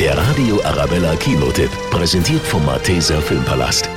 [0.00, 3.90] Der Radio Arabella Kinotipp, präsentiert vom Malteser Filmpalast.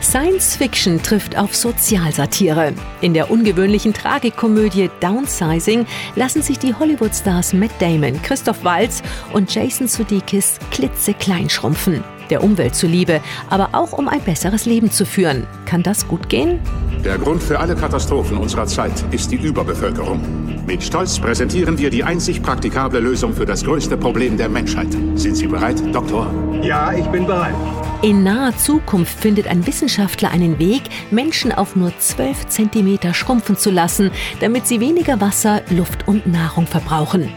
[0.00, 2.72] Science Fiction trifft auf Sozialsatire.
[3.02, 5.84] In der ungewöhnlichen Tragikkomödie Downsizing
[6.16, 9.02] lassen sich die Hollywood-Stars Matt Damon, Christoph Waltz
[9.34, 12.02] und Jason Sudeikis klitzeklein schrumpfen.
[12.30, 15.46] Der Umwelt zuliebe, aber auch um ein besseres Leben zu führen.
[15.66, 16.60] Kann das gut gehen?
[17.04, 20.20] Der Grund für alle Katastrophen unserer Zeit ist die Überbevölkerung.
[20.66, 24.88] Mit Stolz präsentieren wir die einzig praktikable Lösung für das größte Problem der Menschheit.
[25.14, 26.32] Sind Sie bereit, Doktor?
[26.62, 27.54] Ja, ich bin bereit.
[28.02, 33.70] In naher Zukunft findet ein Wissenschaftler einen Weg, Menschen auf nur 12 Zentimeter schrumpfen zu
[33.70, 37.30] lassen, damit sie weniger Wasser, Luft und Nahrung verbrauchen.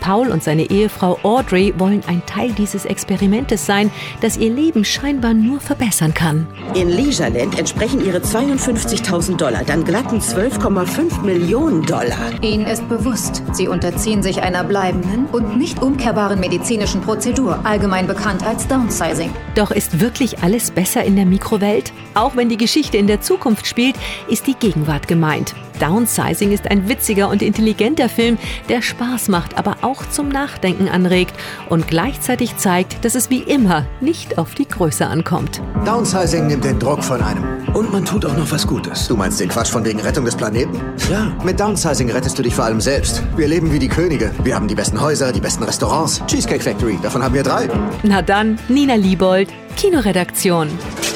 [0.00, 3.90] Paul und seine Ehefrau Audrey wollen ein Teil dieses Experimentes sein,
[4.20, 6.46] das ihr Leben scheinbar nur verbessern kann.
[6.74, 12.30] In Leisureland entsprechen ihre 52.000 Dollar dann glatten 12,5 Millionen Dollar.
[12.42, 18.44] Ihnen ist bewusst, Sie unterziehen sich einer bleibenden und nicht umkehrbaren medizinischen Prozedur, allgemein bekannt
[18.44, 19.30] als Downsizing.
[19.54, 21.92] Doch ist wirklich alles besser in der Mikrowelt?
[22.14, 23.96] Auch wenn die Geschichte in der Zukunft spielt,
[24.28, 25.54] ist die Gegenwart gemeint.
[25.80, 31.34] Downsizing ist ein witziger und intelligenter Film, der Spaß macht, aber auch zum Nachdenken anregt
[31.68, 35.62] und gleichzeitig zeigt, dass es wie immer nicht auf die Größe ankommt.
[35.84, 37.44] Downsizing nimmt den Druck von einem.
[37.74, 39.06] Und man tut auch noch was Gutes.
[39.06, 40.80] Du meinst den Quatsch von wegen Rettung des Planeten?
[41.08, 41.32] Ja.
[41.44, 43.22] Mit Downsizing rettest du dich vor allem selbst.
[43.36, 44.32] Wir leben wie die Könige.
[44.42, 46.20] Wir haben die besten Häuser, die besten Restaurants.
[46.26, 47.68] Cheesecake Factory, davon haben wir drei.
[48.02, 50.68] Na dann, Nina Liebold, Kinoredaktion.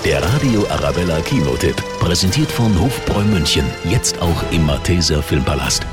[0.05, 5.85] Der Radio Arabella Kinotipp, präsentiert von Hofbräu München, jetzt auch im Malteser Filmpalast.